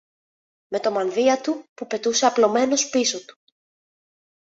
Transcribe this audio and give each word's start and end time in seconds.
με 0.67 0.79
το 0.79 0.91
μανδύα 0.91 1.41
του 1.41 1.65
που 1.73 1.87
πετούσε 1.87 2.25
απλωμένος 2.25 2.89
πίσω 2.89 3.25
του 3.25 3.37